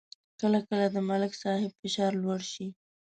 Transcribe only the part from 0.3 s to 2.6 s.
کله کله د ملک صاحب فشار لوړ